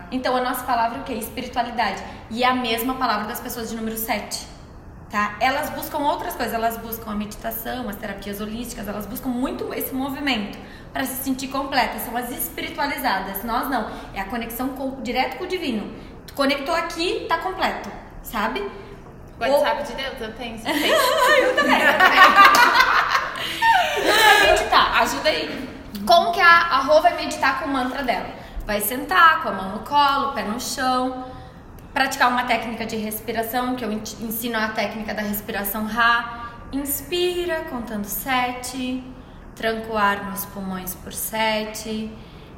[0.07, 0.13] Tá.
[0.13, 1.13] Então a nossa palavra é o que?
[1.13, 2.03] Espiritualidade.
[2.31, 4.47] E é a mesma palavra das pessoas de número 7.
[5.11, 5.37] Tá?
[5.41, 9.95] Elas buscam outras coisas, elas buscam a meditação, as terapias holísticas, elas buscam muito esse
[9.95, 10.59] movimento
[10.93, 13.45] para se sentir completas, são as espiritualizadas.
[13.45, 15.95] Nós não, é a conexão com, direto com o divino.
[16.27, 17.89] Tu conectou aqui, tá completo,
[18.23, 18.69] sabe?
[19.39, 20.57] WhatsApp de Deus, eu tenho.
[20.67, 22.19] Eu também, eu também.
[24.17, 25.69] vai meditar, ajuda aí.
[26.07, 28.46] Como que a, a Rô vai meditar com o mantra dela?
[28.67, 31.25] Vai sentar com a mão no colo, pé no chão,
[31.95, 36.43] praticar uma técnica de respiração, que eu en- ensino a técnica da respiração Ra.
[36.73, 39.03] Inspira, contando sete,
[39.55, 42.11] tranca o ar nos pulmões por sete,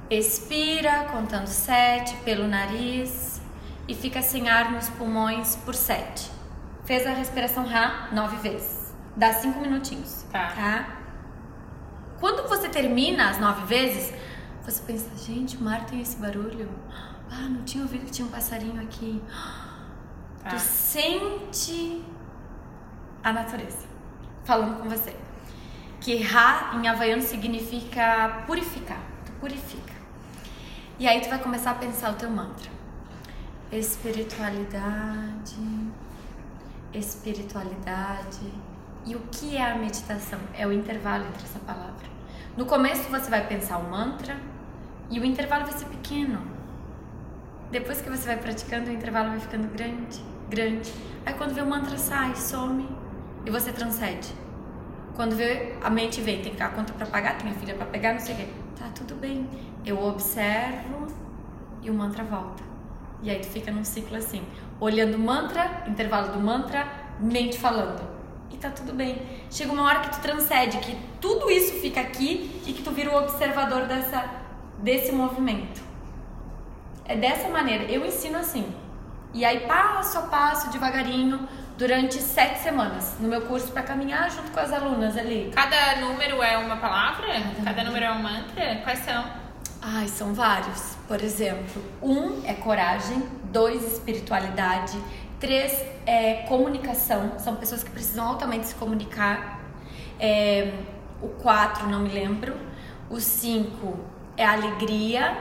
[0.08, 3.40] expira, contando sete pelo nariz
[3.86, 6.30] e fica sem ar nos pulmões por sete.
[6.86, 8.94] Fez a respiração Ra nove vezes.
[9.14, 10.24] Dá cinco minutinhos.
[10.32, 10.86] Tá.
[12.18, 14.12] Quando você termina as nove vezes,
[14.70, 16.68] você pensa, gente, o mar tem esse barulho.
[17.30, 19.22] Ah, não tinha ouvido que tinha um passarinho aqui.
[20.42, 20.50] Tá.
[20.50, 22.04] Tu sente
[23.22, 23.86] a natureza
[24.44, 25.16] falando com você.
[26.00, 29.00] Que Ra em havaiano significa purificar.
[29.24, 29.94] Tu purifica.
[30.98, 32.70] E aí tu vai começar a pensar o teu mantra.
[33.72, 35.56] Espiritualidade,
[36.92, 38.52] espiritualidade.
[39.06, 40.38] E o que é a meditação?
[40.54, 42.06] É o intervalo entre essa palavra.
[42.54, 44.36] No começo você vai pensar o mantra
[45.10, 46.40] e o intervalo vai ser pequeno.
[47.70, 50.92] Depois que você vai praticando, o intervalo vai ficando grande, grande.
[51.26, 52.88] Aí quando vê o mantra sai, some
[53.44, 54.28] e você transcende.
[55.14, 58.12] Quando vê, a mente vem, tem a conta pra pagar, tem a filha pra pegar,
[58.12, 58.46] não sei o quê.
[58.78, 59.48] Tá tudo bem.
[59.84, 61.08] Eu observo
[61.82, 62.62] e o mantra volta.
[63.22, 64.42] E aí tu fica num ciclo assim,
[64.78, 66.86] olhando o mantra, intervalo do mantra,
[67.18, 68.00] mente falando.
[68.50, 69.20] E tá tudo bem.
[69.50, 73.10] Chega uma hora que tu transcende, que tudo isso fica aqui e que tu vira
[73.10, 74.24] o observador dessa,
[74.78, 75.82] desse movimento.
[77.04, 77.84] É dessa maneira.
[77.84, 78.72] Eu ensino assim.
[79.34, 84.50] E aí, passo a passo, devagarinho, durante sete semanas, no meu curso para caminhar junto
[84.50, 85.50] com as alunas ali.
[85.54, 87.26] Cada número é uma palavra?
[87.64, 88.80] Cada número é um mantra?
[88.82, 89.24] Quais são?
[89.80, 90.96] Ai, são vários.
[91.06, 94.98] Por exemplo, um é coragem, dois, espiritualidade,
[95.38, 99.60] três é comunicação, são pessoas que precisam altamente se comunicar.
[100.18, 100.72] É,
[101.22, 102.56] o quatro, não me lembro.
[103.08, 103.98] O cinco
[104.38, 105.36] é alegria.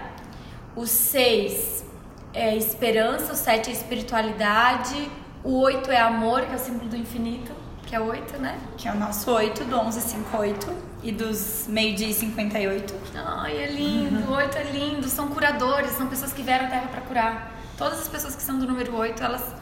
[0.76, 1.86] O seis
[2.34, 3.32] é esperança.
[3.32, 5.10] O sete é espiritualidade.
[5.44, 7.54] O oito é amor, que é o símbolo do infinito,
[7.86, 8.60] que é oito, né?
[8.76, 12.94] Que é o nosso 8 do 1158 e dos meio-dia e 58.
[13.16, 16.88] Ai, é lindo, o oito é lindo, são curadores, são pessoas que vieram à Terra
[16.88, 17.52] para curar.
[17.78, 19.56] Todas as pessoas que são do número 8, elas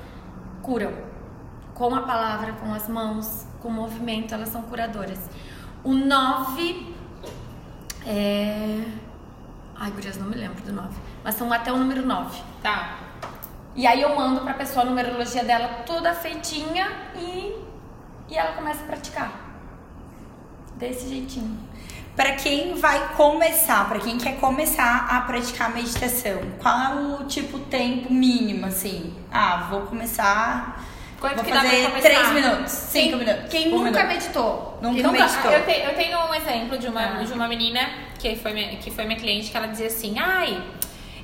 [0.64, 0.92] curam.
[1.76, 5.20] Com a palavra, com as mãos, com o movimento, elas são curadoras.
[5.84, 6.96] O 9
[8.08, 8.82] é.
[9.78, 10.88] Ai, gurias, não me lembro do 9.
[11.24, 12.42] Mas são até o número 9.
[12.64, 12.98] Tá.
[13.76, 17.54] E aí eu mando pra pessoa a numerologia dela toda feitinha e,
[18.30, 19.32] e ela começa a praticar.
[20.78, 21.58] Desse jeitinho.
[22.16, 27.60] Para quem vai começar, para quem quer começar a praticar meditação, qual é o tipo
[27.60, 29.14] tempo mínimo assim?
[29.30, 30.82] Ah, vou começar.
[31.20, 32.10] Quanto vou que dá pra fazer começar?
[32.10, 33.50] 3 minutos, 5 minutos.
[33.50, 34.08] Quem um nunca minuto.
[34.08, 34.80] meditou?
[34.82, 35.52] Nunca Quem meditou.
[35.52, 37.24] Eu, te- eu tenho um exemplo de uma, Ah.
[37.24, 37.82] de uma menina
[38.34, 40.62] que foi, minha, que foi minha cliente que ela dizia assim: ai,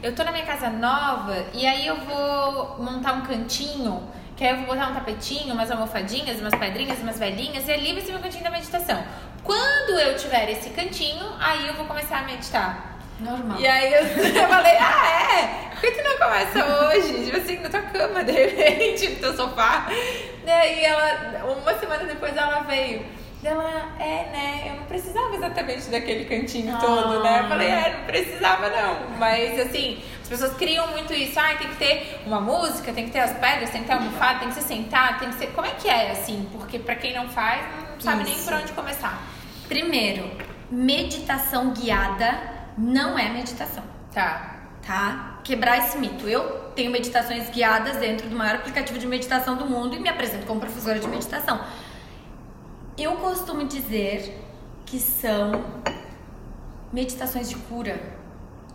[0.03, 4.51] eu tô na minha casa nova e aí eu vou montar um cantinho, que aí
[4.51, 8.11] eu vou botar um tapetinho, umas almofadinhas, umas pedrinhas, umas velhinhas, e ali vai ser
[8.11, 9.03] meu cantinho da meditação.
[9.43, 12.99] Quando eu tiver esse cantinho, aí eu vou começar a meditar.
[13.19, 13.59] Normal.
[13.59, 14.01] E aí eu,
[14.41, 15.71] eu falei, ah, é?
[15.71, 17.25] Por que tu não começa hoje?
[17.25, 19.87] Tipo assim, na tua cama, de repente, no teu sofá.
[20.45, 23.05] Daí ela, uma semana depois ela veio.
[23.43, 24.63] Ela, é, né?
[24.69, 27.39] Eu não precisava exatamente daquele cantinho todo, né?
[27.43, 29.17] Eu falei, é, não precisava não.
[29.17, 31.39] Mas assim, as pessoas criam muito isso.
[31.39, 34.39] Ah, tem que ter uma música, tem que ter as pedras, tem que ter almofada,
[34.39, 35.47] tem que ser sentado, tem que ser.
[35.47, 36.47] Como é que é assim?
[36.51, 37.61] Porque pra quem não faz,
[37.93, 38.45] não sabe nem Isso.
[38.45, 39.19] por onde começar.
[39.67, 40.29] Primeiro,
[40.69, 42.37] meditação guiada
[42.77, 44.55] não é meditação, Tá.
[44.85, 45.39] tá?
[45.43, 46.27] Quebrar esse mito.
[46.27, 46.43] Eu
[46.75, 50.59] tenho meditações guiadas dentro do maior aplicativo de meditação do mundo e me apresento como
[50.59, 51.59] professora de meditação.
[52.97, 54.37] Eu costumo dizer
[54.85, 55.63] que são
[56.91, 57.99] meditações de cura.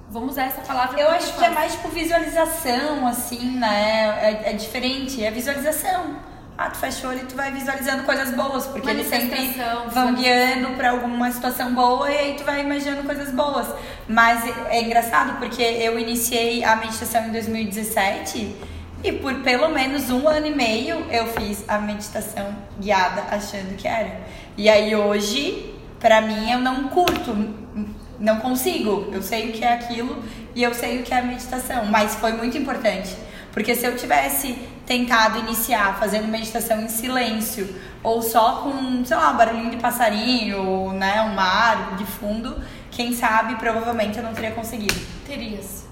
[0.09, 1.01] Vamos usar essa palavra.
[1.01, 4.19] Eu acho que é mais tipo visualização, assim, né?
[4.23, 6.17] É, é diferente, é visualização.
[6.57, 9.55] Ah, tu fecha o olho e tu vai visualizando coisas boas, porque eles sempre
[9.91, 13.67] vão guiando pra alguma situação boa e aí tu vai imaginando coisas boas.
[14.09, 18.57] Mas é engraçado porque eu iniciei a meditação em 2017
[19.07, 23.87] e por pelo menos um ano e meio eu fiz a meditação guiada achando que
[23.87, 24.21] era.
[24.57, 27.37] E aí hoje, pra mim, eu não curto,
[28.19, 29.09] não consigo.
[29.13, 30.23] Eu sei o que é aquilo
[30.57, 33.15] e eu sei o que é a meditação, mas foi muito importante.
[33.53, 39.31] Porque se eu tivesse tentado iniciar fazendo meditação em silêncio, ou só com, sei lá,
[39.31, 44.35] um barulhinho de passarinho, ou, né, um mar de fundo, quem sabe provavelmente eu não
[44.35, 45.01] teria conseguido.
[45.25, 45.87] Terias.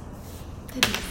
[0.72, 1.04] Terias.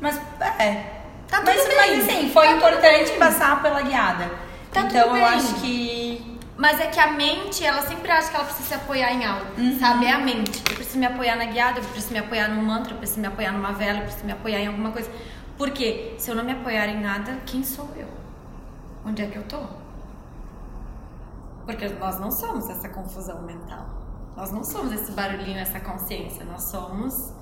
[0.00, 0.20] Mas
[0.58, 0.99] é.
[1.30, 1.76] Tá mas, tudo bem.
[1.76, 4.30] mas assim, foi Tá importante passar pela guiada.
[4.72, 6.38] Tá então eu acho que.
[6.56, 9.46] Mas é que a mente, ela sempre acha que ela precisa se apoiar em algo,
[9.78, 10.04] sabe?
[10.04, 10.62] É a mente.
[10.68, 13.28] Eu preciso me apoiar na guiada, eu preciso me apoiar num mantra, eu preciso me
[13.28, 15.10] apoiar numa vela, eu preciso me apoiar em alguma coisa.
[15.56, 18.08] Porque se eu não me apoiar em nada, quem sou eu?
[19.06, 19.60] Onde é que eu tô?
[21.64, 23.86] Porque nós não somos essa confusão mental.
[24.36, 26.44] Nós não somos esse barulhinho, essa consciência.
[26.44, 27.32] Nós somos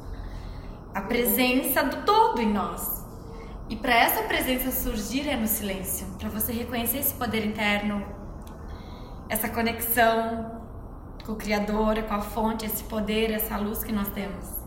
[0.95, 3.05] a presença do todo em nós.
[3.69, 8.03] E para essa presença surgir é no silêncio, para você reconhecer esse poder interno,
[9.29, 10.63] essa conexão
[11.25, 14.59] com o Criador, com a fonte, esse poder, essa luz que nós temos.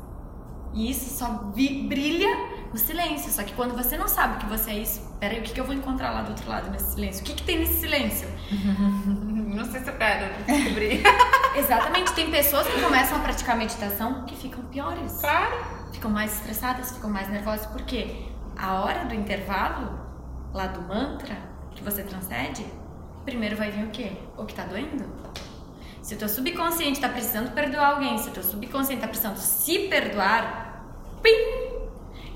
[0.74, 2.30] E isso só brilha
[2.72, 3.32] no silêncio.
[3.32, 5.66] Só que quando você não sabe que você é isso, peraí, o que, que eu
[5.66, 7.24] vou encontrar lá do outro lado nesse silêncio?
[7.24, 8.28] O que, que tem nesse silêncio?
[9.52, 11.04] Não sei se eu quero descobrir.
[11.58, 15.20] Exatamente, tem pessoas que começam a praticar meditação que ficam piores.
[15.20, 15.54] claro.
[15.92, 18.31] ficam mais estressadas, ficam mais nervosas, porque
[18.62, 20.00] a hora do intervalo,
[20.54, 21.36] lá do mantra,
[21.72, 22.64] que você transcende,
[23.26, 24.12] primeiro vai vir o quê?
[24.38, 25.04] O que tá doendo?
[26.00, 29.88] Se o teu subconsciente tá precisando perdoar alguém, se o teu subconsciente tá precisando se
[29.88, 30.86] perdoar,
[31.24, 31.32] pim!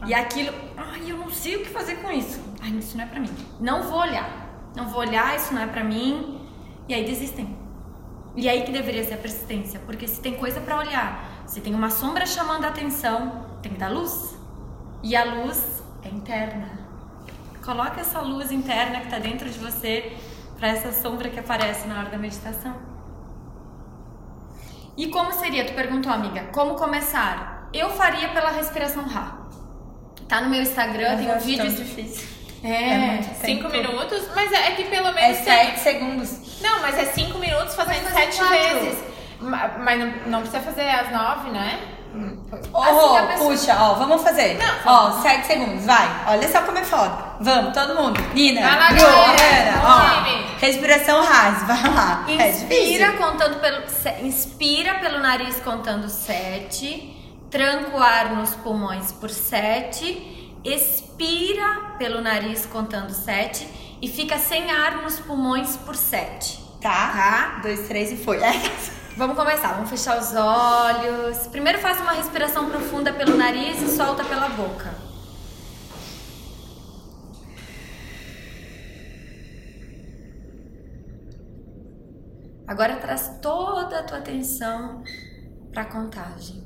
[0.07, 2.41] E aquilo, ai, eu não sei o que fazer com isso.
[2.59, 3.29] Ai, isso não é pra mim.
[3.59, 4.27] Não vou olhar.
[4.75, 6.41] Não vou olhar, isso não é pra mim.
[6.87, 7.55] E aí desistem.
[8.35, 11.73] E aí que deveria ser a persistência, porque se tem coisa pra olhar, se tem
[11.73, 14.35] uma sombra chamando a atenção, tem que dar luz.
[15.01, 16.79] E a luz é interna.
[17.63, 20.13] Coloca essa luz interna que tá dentro de você
[20.57, 22.75] para essa sombra que aparece na hora da meditação.
[24.97, 25.65] E como seria?
[25.65, 27.69] Tu perguntou, amiga, como começar?
[27.73, 29.39] Eu faria pela respiração Ra.
[30.27, 31.65] Tá no meu Instagram, Eu tem um vídeo.
[31.65, 32.35] tão difícil.
[32.63, 35.37] É, É Cinco minutos, mas é, é que pelo É menos.
[35.39, 36.61] sete segundos.
[36.61, 38.57] Não, mas é cinco minutos fazendo sete quatro.
[38.57, 39.03] vezes.
[39.41, 41.79] Ma- Mas não, não precisa fazer às nove, né?
[42.73, 44.57] Ô, Assim, pessoa- puxa, ó, vamos fazer.
[44.85, 46.07] ó, sete segundos, vai.
[46.27, 47.17] Olha só como é foda.
[47.41, 48.19] Vamos, todo mundo.
[48.33, 49.71] Nina, Vai lá, galera.
[49.81, 50.57] Vamos, ó.
[50.59, 52.25] Respiração rasa, vai lá.
[52.27, 53.17] é Inspira difícil.
[53.17, 57.15] contando pelo inspira pelo nariz contando sete,
[57.51, 63.67] tranca o ar nos pulmões por sete, expira pelo nariz contando sete
[64.01, 66.63] e fica sem ar nos pulmões por sete.
[66.81, 66.89] Tá?
[66.91, 67.59] Tá?
[67.63, 68.39] Dois, três e foi.
[69.17, 71.47] Vamos começar, vamos fechar os olhos.
[71.47, 74.93] Primeiro faça uma respiração profunda pelo nariz e solta pela boca.
[82.67, 85.01] Agora traz toda a tua atenção
[85.71, 86.64] para a contagem.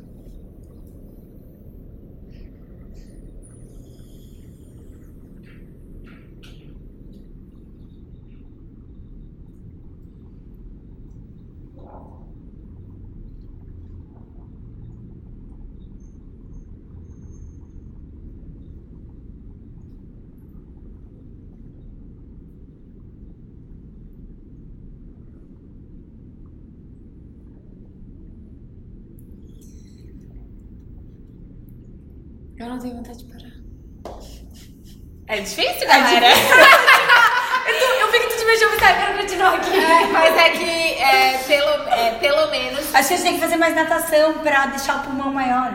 [35.40, 36.28] É difícil, galera.
[37.70, 39.78] Eu, eu vi que tu te mexeu eu quero continuar aqui.
[39.78, 43.40] É, mas é que, é, pelo, é, pelo menos, Acho que a gente tem que
[43.40, 45.72] fazer mais natação pra deixar o pulmão maior.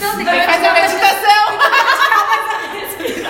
[0.00, 1.58] Não, tem que fazer meditação.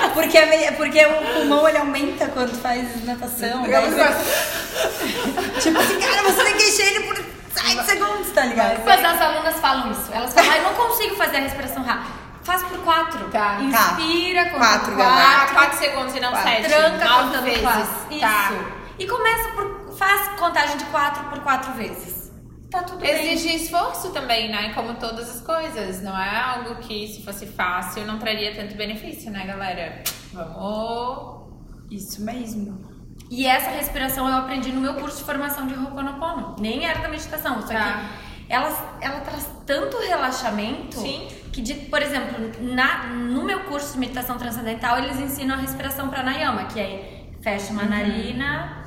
[0.15, 0.39] Porque,
[0.77, 3.65] porque o pulmão ele aumenta quando faz natação.
[3.65, 8.83] você- tipo assim, cara, você tem que encher ele por 7 segundos, tá ligado?
[8.85, 10.09] Mas as alunas falam isso.
[10.13, 12.26] Elas falam, ah, eu não consigo fazer a respiração rápida.
[12.47, 13.29] Faz por quatro.
[13.31, 13.59] Tá.
[13.61, 15.55] Inspira, conta Quatro, por quatro.
[15.55, 16.49] 4 segundos e não Quatro.
[16.51, 16.69] 7.
[16.69, 17.63] Tranca 9 contando vezes.
[17.63, 17.83] quatro.
[18.11, 18.21] Isso.
[18.21, 18.53] Tá.
[18.99, 19.77] E começa por.
[19.97, 22.31] Faz contagem de quatro por quatro vezes.
[22.71, 23.11] Tá tudo bem.
[23.33, 24.73] Exige esforço também, né?
[24.75, 26.03] Como todas as coisas.
[26.03, 30.03] Não é algo que, se fosse fácil, não traria tanto benefício, né, galera?
[30.33, 31.47] Vamos.
[31.91, 32.85] Isso mesmo.
[33.31, 36.55] E essa respiração eu aprendi no meu curso de formação de Ho'oponopono.
[36.61, 38.01] Nem era da meditação, só Tá.
[38.01, 41.29] que ela, ela traz tanto relaxamento Sim.
[41.53, 46.09] que, de, por exemplo, na, no meu curso de meditação transcendental, eles ensinam a respiração
[46.09, 48.85] pranayama, que é fecha uma narina,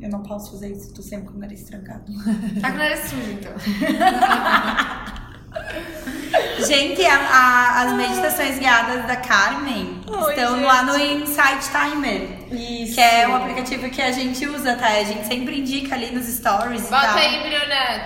[0.00, 2.12] Eu não posso fazer isso, tô sempre com o nariz trancado.
[2.60, 3.54] tá com o nariz sujo, então.
[6.66, 10.64] Gente, a- a- as meditações guiadas da Carmen Oi, estão gente.
[10.66, 12.28] lá no Insight Timer.
[12.50, 12.94] Isso.
[12.94, 14.86] Que é um aplicativo que a gente usa, tá?
[14.88, 17.16] A gente sempre indica ali nos stories Bota tal.
[17.18, 18.04] aí, Bruna.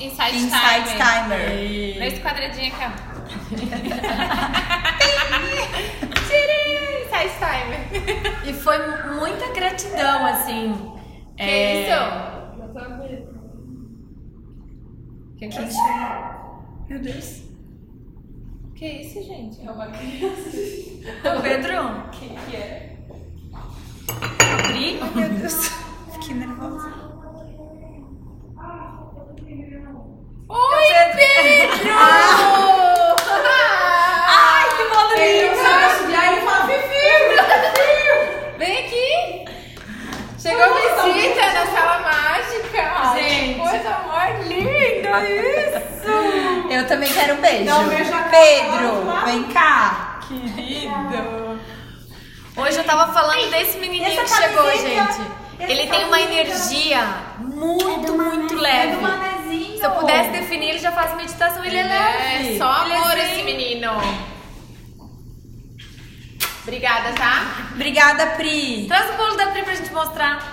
[0.00, 1.50] Insight, Insight Timer.
[1.50, 1.98] Timer.
[1.98, 2.90] Nesse quadradinho aqui, ó.
[6.28, 7.04] Tirei!
[7.04, 7.80] Insight Timer.
[8.48, 8.78] E foi
[9.14, 10.74] muita gratidão, assim.
[11.36, 11.98] Que É, isso?
[15.38, 15.58] Que, que,
[16.88, 17.42] Meu Deus.
[18.74, 19.60] que isso, gente?
[19.60, 22.96] É uma Ô, Pedro, Quem que é?
[24.62, 25.68] Pri, Meu Deus.
[26.14, 26.88] Fiquei nervosa.
[30.48, 31.92] Oi, Pedro!
[34.28, 34.82] Ai, que
[35.88, 37.08] assobiar, ele fala Fifi!
[38.58, 39.10] Vem aqui!
[40.38, 42.37] Chegou visita na sala mágica!
[42.80, 43.54] Ai, Gente.
[43.54, 46.08] Que coisa mais linda isso!
[46.70, 47.74] Eu também quero um beijo.
[47.74, 48.28] Um beijo cara.
[48.30, 50.20] Pedro, vem cá.
[50.28, 51.60] Querido!
[52.56, 55.30] Hoje eu tava falando desse menininho que chegou, camiseta, gente.
[55.60, 57.00] Ele tem uma energia
[57.38, 58.96] muito, muito leve.
[59.78, 62.54] Se eu pudesse definir, ele já faz meditação, ele é leve.
[62.54, 63.32] É só Ele é amor zen.
[63.32, 63.90] esse menino.
[66.62, 67.68] Obrigada, tá?
[67.74, 68.86] Obrigada, Pri.
[68.88, 70.52] Traz o bolo da Pri pra gente mostrar.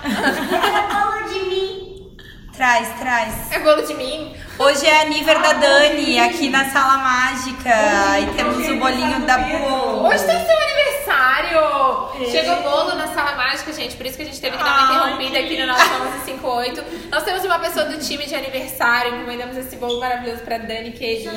[2.56, 3.52] Traz, traz.
[3.52, 4.34] É bolo de mim.
[4.58, 7.70] Hoje é a nível da Dani aqui na sala mágica.
[8.18, 10.06] E temos o bolinho da Bu.
[10.06, 12.30] Hoje tem seu aniversário!
[12.30, 14.88] Chegou bolo na sala mágica, gente, por isso que a gente teve que dar uma
[14.88, 16.84] Ai, interrompida aqui no nosso 1158.
[17.10, 21.30] Nós temos uma pessoa do time de aniversário, encomendamos esse bolo maravilhoso pra Dani, querida.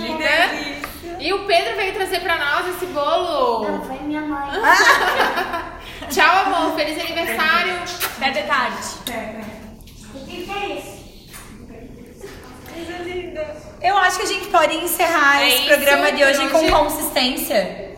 [1.19, 3.83] E o Pedro veio trazer pra nós esse bolo.
[3.85, 4.51] Foi minha mãe.
[6.09, 7.73] Tchau, amor, feliz aniversário.
[8.15, 8.77] Até de tarde.
[10.15, 10.98] O que que é isso?
[13.81, 16.69] Eu acho que a gente pode encerrar É esse programa de por hoje com hoje.
[16.71, 17.89] consistência.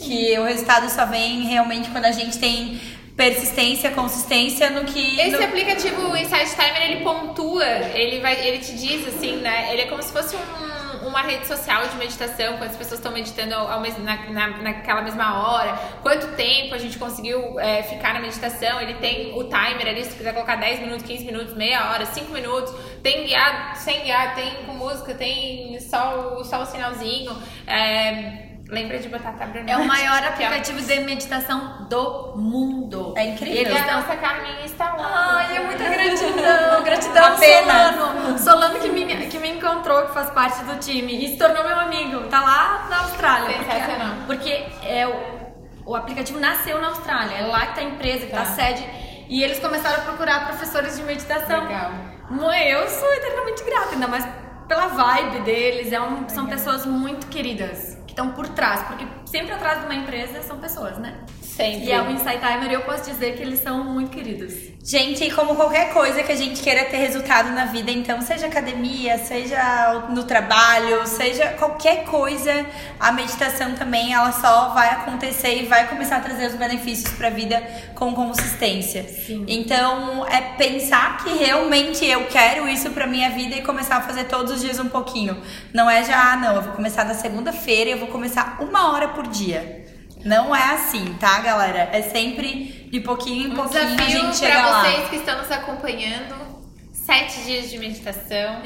[0.00, 2.78] Que o resultado só vem realmente quando a gente tem
[3.16, 5.18] persistência, consistência no que.
[5.18, 9.68] Esse no- aplicativo, o Insight Timer, ele pontua, ele vai, ele te diz assim, né?
[9.72, 10.73] Ele é como se fosse um-
[11.06, 15.72] uma rede social de meditação, quantas pessoas estão meditando ao, na, na- naquela mesma hora,
[16.02, 18.80] quanto tempo a gente conseguiu é, ficar na meditação.
[18.80, 22.06] Ele tem o timer ali, se tu quiser colocar 10 minutos, 15 minutos, meia hora,
[22.06, 22.74] 5 minutos.
[23.02, 27.36] Tem guiado, sem guiar, tem com música, tem só o, só o sinalzinho.
[27.66, 29.70] É, lembra de botar, tá, Bruna?
[29.70, 33.14] É o maior aplicativo de meditação do mundo.
[33.16, 33.56] É incrível.
[33.62, 35.36] Eles E a dão nossa Carminha está lá.
[35.38, 36.82] Ai, é muita gratidão.
[36.82, 37.94] Gratidão, Apenas.
[37.96, 38.38] Solano.
[38.38, 41.78] Solano que me, que me encontrou, que faz parte do time e se tornou meu
[41.78, 42.20] amigo.
[42.28, 43.58] Tá lá na Austrália.
[43.58, 44.14] Sensacional.
[44.26, 44.50] Porque,
[44.80, 47.36] porque é o, o aplicativo nasceu na Austrália.
[47.36, 48.42] É lá que tá a empresa, que tá, Tá.
[48.42, 48.84] a sede.
[49.28, 51.64] E eles começaram a procurar professores de meditação.
[51.64, 51.92] Legal.
[52.30, 54.26] Mo- Eu sou eternamente grata, ainda mais
[54.68, 55.92] pela vibe deles.
[55.92, 57.98] É um- são pessoas muito queridas.
[58.14, 58.80] Estão por trás.
[58.84, 61.18] Porque sempre atrás de uma empresa são pessoas, né?
[61.56, 61.86] Sempre.
[61.86, 64.54] E é o Insight Timer e eu posso dizer que eles são muito queridos.
[64.82, 69.16] Gente, como qualquer coisa que a gente queira ter resultado na vida, então, seja academia,
[69.18, 72.66] seja no trabalho, seja qualquer coisa,
[72.98, 77.30] a meditação também, ela só vai acontecer e vai começar a trazer os benefícios pra
[77.30, 77.62] vida
[77.94, 79.04] com consistência.
[79.04, 79.46] Sim.
[79.46, 84.24] Então, é pensar que realmente eu quero isso pra minha vida e começar a fazer
[84.24, 85.40] todos os dias um pouquinho.
[85.72, 88.92] Não é já, ah, não, eu vou começar na segunda-feira e eu vou começar uma
[88.92, 89.83] hora por dia.
[90.24, 91.88] Não é assim, tá, galera?
[91.92, 94.82] É sempre de pouquinho em Um pouquinho a desafio gente chega para lá.
[94.84, 96.54] vocês que estão nos acompanhando.
[96.92, 98.62] Sete dias de meditação.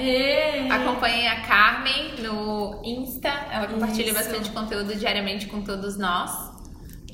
[0.70, 3.28] Acompanhem a Carmen no Insta.
[3.50, 4.14] Ela compartilha Isso.
[4.14, 6.30] bastante conteúdo diariamente com todos nós.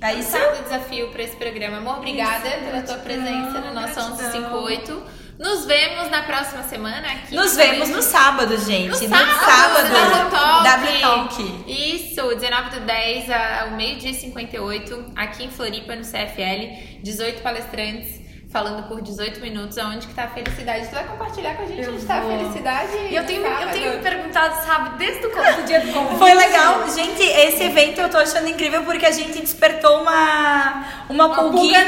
[0.03, 0.32] É isso?
[0.32, 1.78] Sabe o desafio para esse programa.
[1.78, 4.64] Amor, obrigada Isso, pela tua gratidão, presença no nosso gratidão.
[4.66, 5.03] 1158.
[5.39, 7.35] Nos vemos na próxima semana aqui.
[7.35, 8.89] Nos vemos no sábado, gente.
[8.89, 9.89] No No sábado, sábado.
[9.91, 10.64] W Talk.
[10.64, 11.64] W Talk.
[11.66, 17.01] Isso, 19 do 10 ao meio-dia e 58, aqui em Floripa, no CFL.
[17.03, 18.24] 18 palestrantes
[18.55, 20.86] falando por 18 minutos aonde que tá a felicidade.
[20.86, 22.38] Tu vai compartilhar com a gente Eu onde tá a vou.
[22.38, 22.92] felicidade?
[23.11, 26.18] E eu tenho, eu tenho me perguntado, sabe, desde o começo do dia do convite.
[26.18, 26.88] Foi legal.
[26.88, 31.80] Gente, esse evento eu tô achando incrível porque a gente despertou uma, uma, Uma pulguinha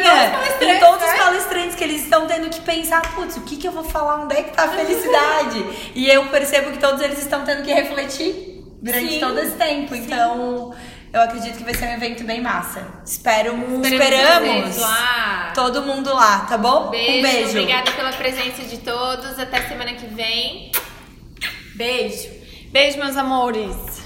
[0.60, 1.18] em todos os né?
[1.18, 4.24] palestrantes que eles estão tendo que pensar, putz, o que que eu vou falar?
[4.24, 5.64] Onde é que tá a felicidade?
[5.94, 9.94] e eu percebo que todos eles estão tendo que refletir durante Sim, todo esse tempo.
[9.94, 10.74] Então,
[11.16, 12.86] eu acredito que vai ser um evento bem massa.
[13.04, 15.52] Espero, Esperamos esperamos lá.
[15.54, 16.90] todo mundo lá, tá bom?
[16.90, 17.48] Beijo, um beijo.
[17.50, 19.38] obrigada pela presença de todos.
[19.38, 20.70] Até semana que vem.
[21.74, 22.28] Beijo.
[22.70, 24.05] Beijo, meus amores.